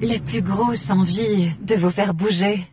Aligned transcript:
la 0.00 0.18
plus 0.18 0.42
grosse 0.42 0.90
envie 0.90 1.50
de 1.62 1.76
vous 1.76 1.90
faire 1.90 2.14
bouger. 2.14 2.66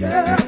Yeah. 0.00 0.47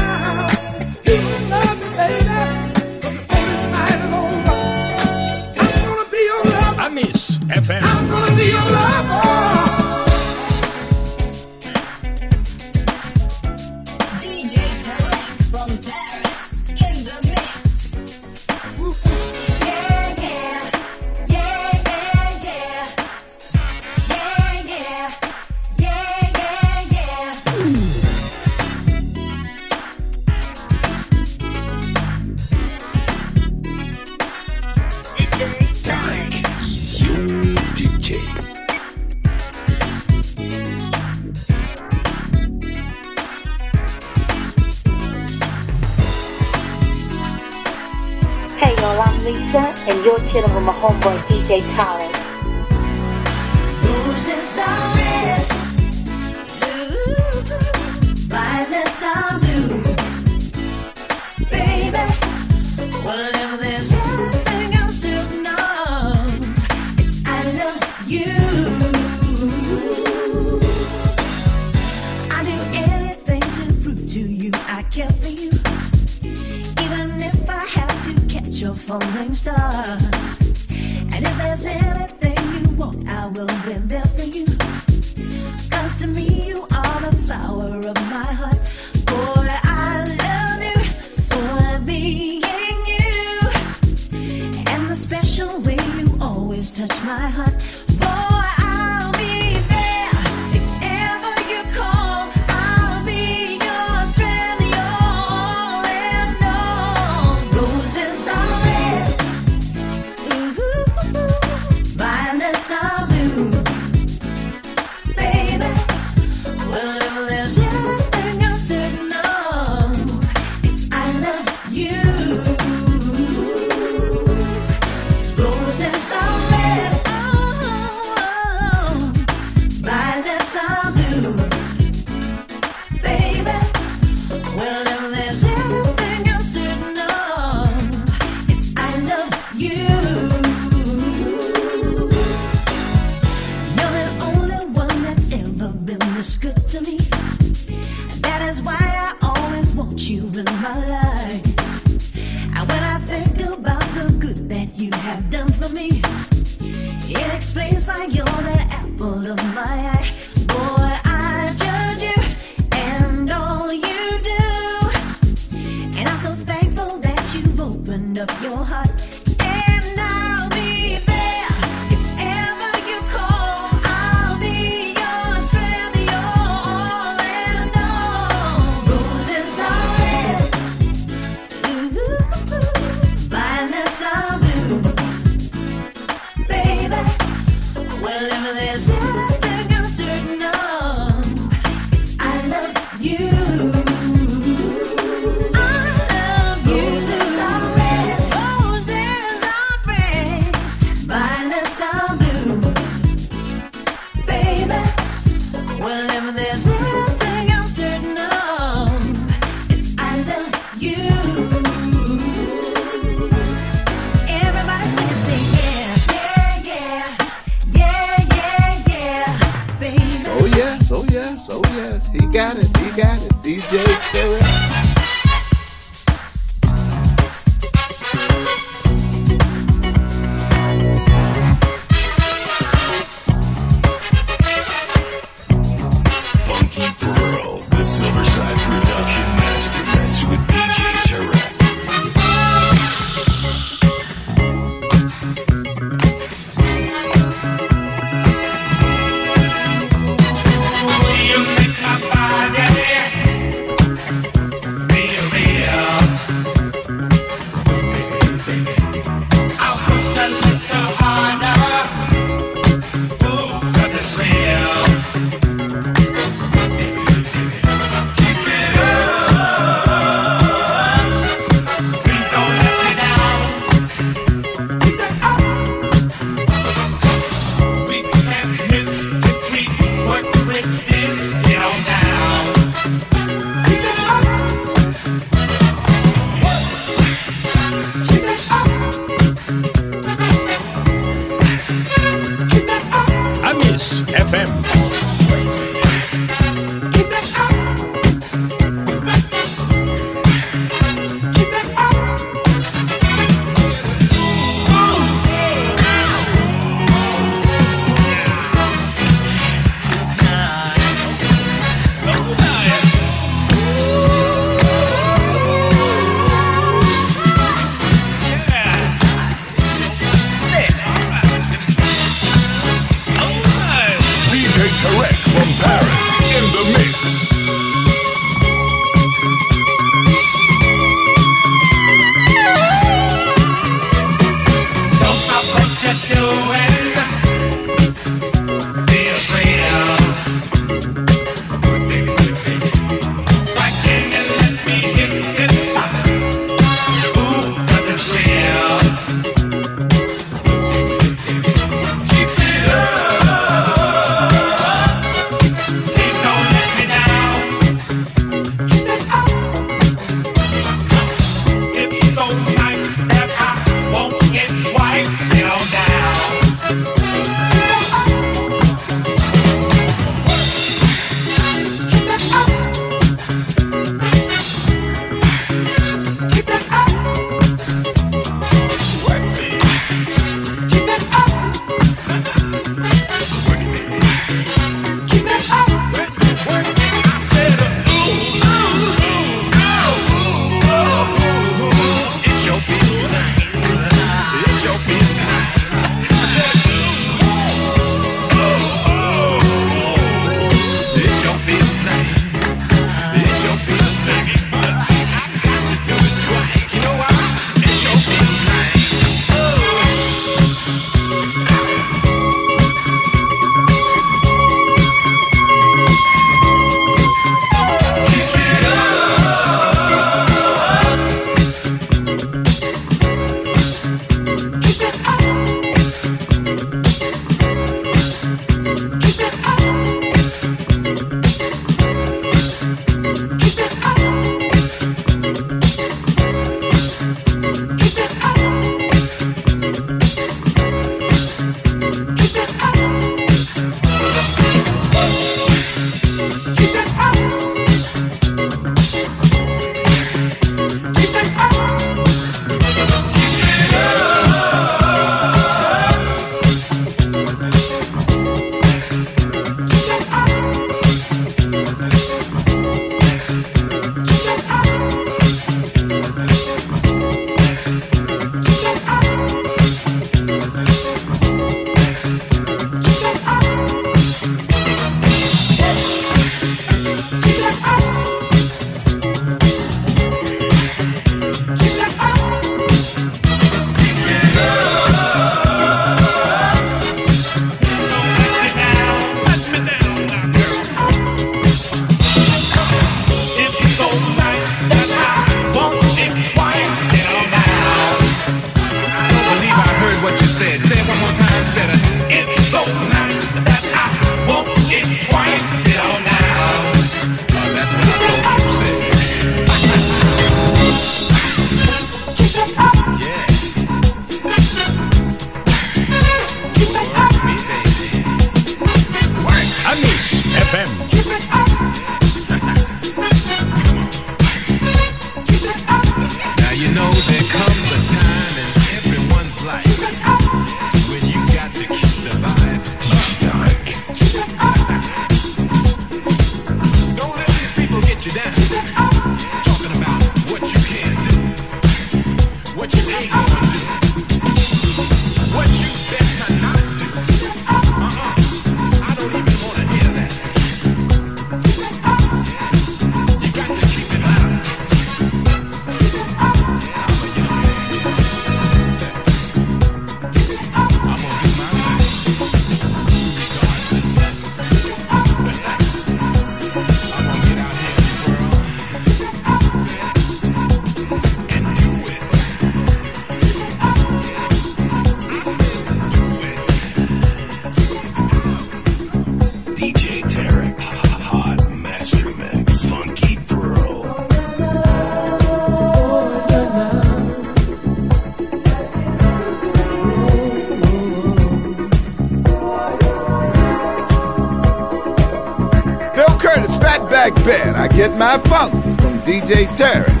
DJ 599.31 599.47
Terry. 599.55 600.00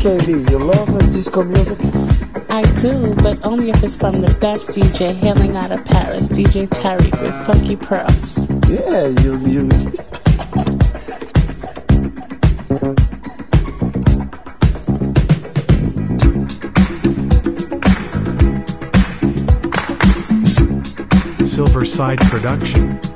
KB, 0.00 0.50
you 0.50 0.58
love 0.58 1.12
disco 1.12 1.42
music? 1.42 1.78
I 2.48 2.62
do, 2.80 3.14
but 3.16 3.44
only 3.44 3.68
if 3.68 3.84
it's 3.84 3.96
from 3.96 4.22
the 4.22 4.32
best 4.40 4.68
DJ 4.68 5.14
hailing 5.14 5.58
out 5.58 5.72
of 5.72 5.84
Paris, 5.84 6.26
DJ 6.28 6.66
Tarek 6.68 7.20
with 7.20 7.46
Funky 7.46 7.76
Pearls. 7.76 8.38
Yeah, 8.66 9.08
you 9.20 9.36
you. 9.46 9.68
Silverside 21.44 22.20
Production. 22.30 23.09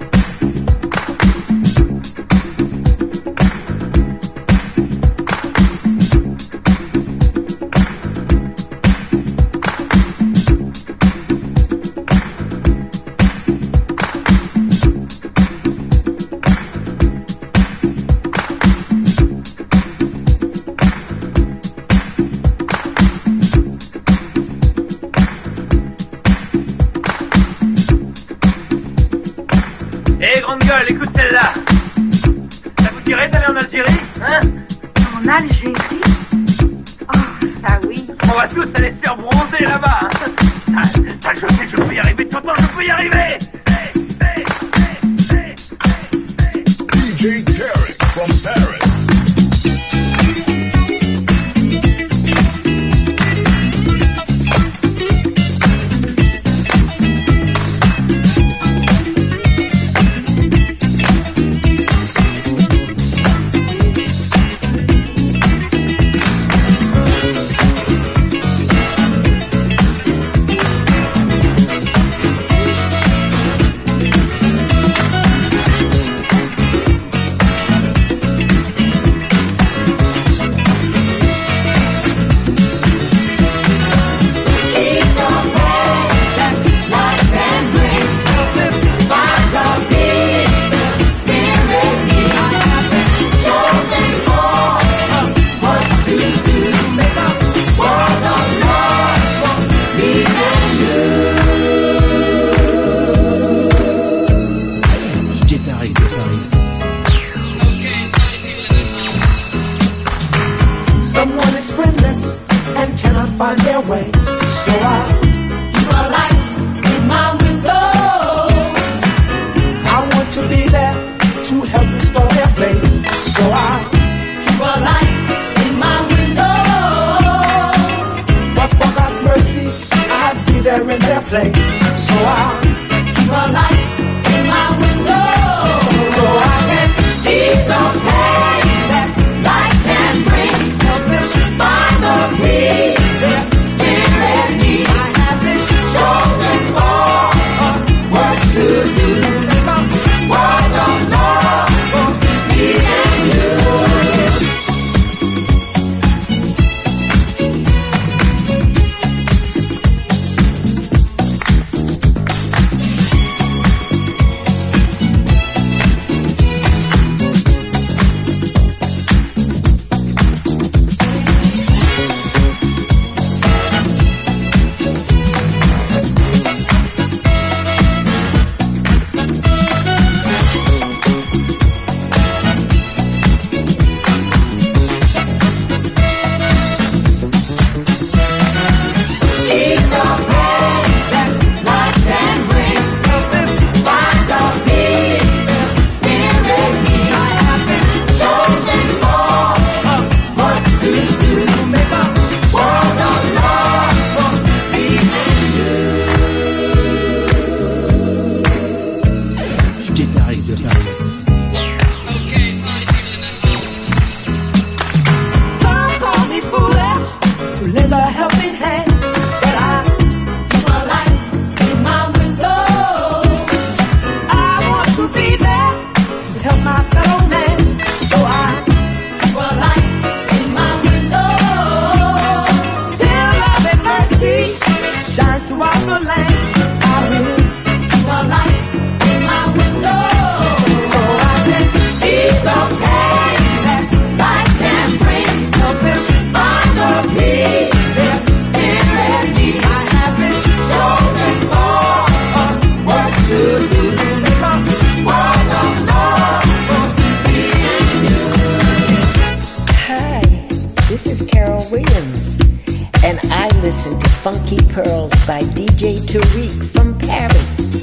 by 265.26 265.41
DJ 265.41 265.97
Tariq 265.97 266.67
from 266.75 266.99
Paris. 266.99 267.82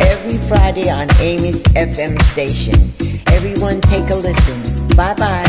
Every 0.00 0.38
Friday 0.46 0.88
on 0.90 1.08
Amy's 1.20 1.62
FM 1.74 2.20
station. 2.22 2.92
Everyone 3.28 3.80
take 3.80 4.08
a 4.10 4.14
listen. 4.14 4.88
Bye 4.96 5.14
bye. 5.14 5.45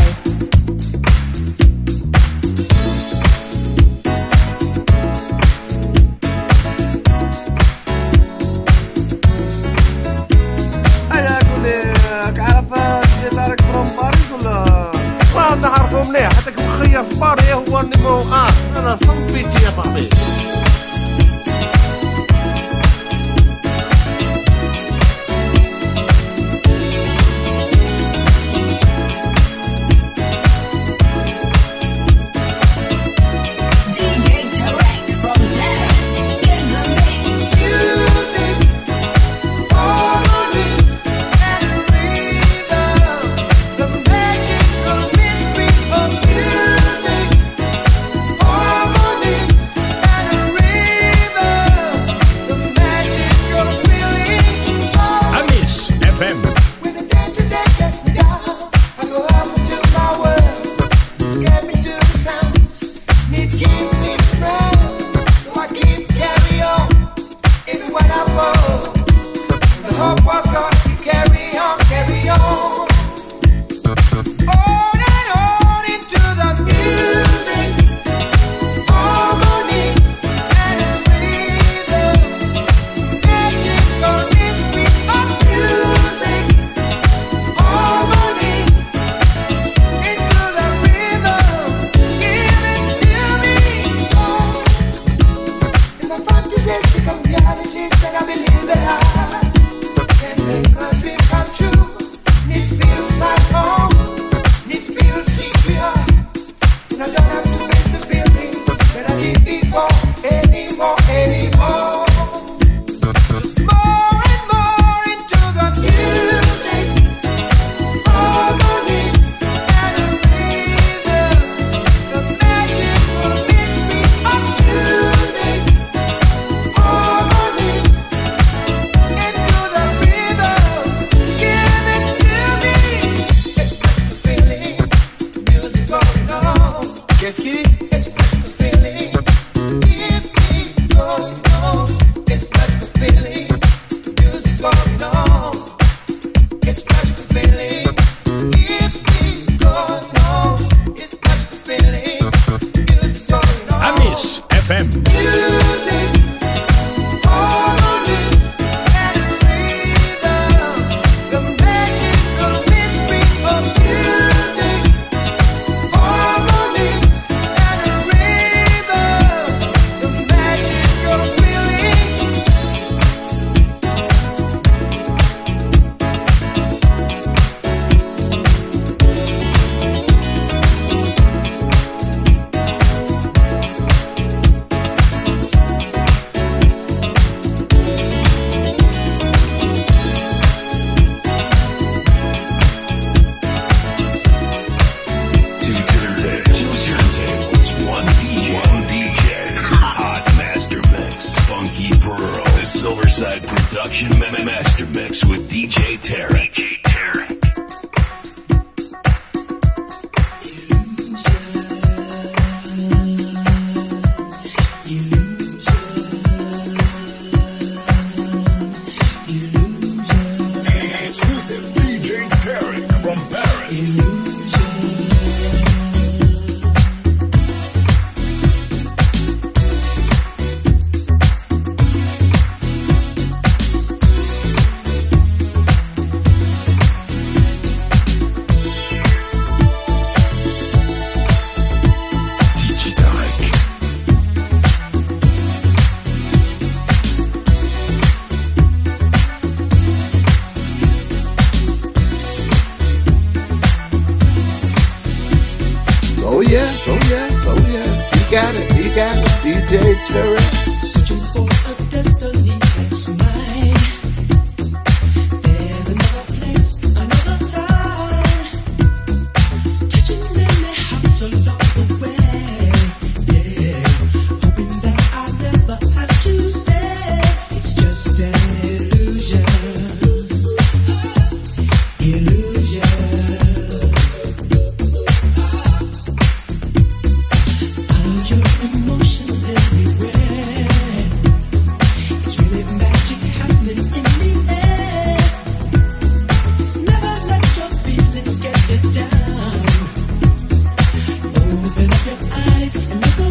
eyes 302.68 302.76
and 302.90 303.18
look 303.18 303.27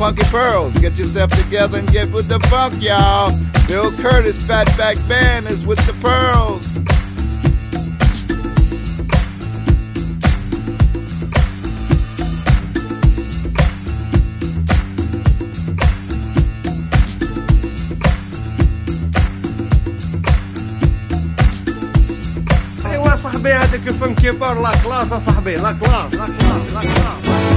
Funky 0.00 0.24
Pearls. 0.30 0.72
Get 0.78 0.98
yourself 0.98 1.30
together 1.32 1.76
and 1.78 1.86
get 1.92 2.10
with 2.10 2.26
the 2.26 2.40
funk, 2.48 2.72
y'all. 2.80 3.32
Bill 3.68 3.92
Curtis 3.98 4.42
Fatback 4.48 4.96
Band 5.06 5.46
is 5.46 5.66
with 5.66 5.76
the 5.86 5.92
Pearls. 6.00 6.66
صاحبي 23.16 23.52
هذاك 23.52 23.88
الفنكيبر 23.88 24.62
لا 24.62 24.72
كلاس 24.84 25.08
صاحبي 25.08 25.54
لا 25.54 25.72
كلاس 25.72 26.14
لا 26.14 26.26
كلاس 26.26 26.72
لا 26.72 26.80
كلاس 26.80 27.49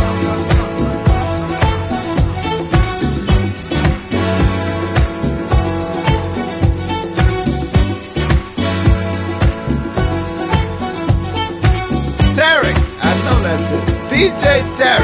right 14.54 14.78
there. 14.78 15.03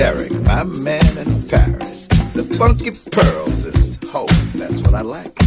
Derek, 0.00 0.32
my 0.46 0.64
man 0.64 1.18
in 1.18 1.46
Paris. 1.46 2.08
The 2.32 2.42
funky 2.58 2.90
pearls 3.10 3.66
is 3.66 3.98
hope. 4.10 4.30
That's 4.54 4.80
what 4.80 4.94
I 4.94 5.02
like. 5.02 5.39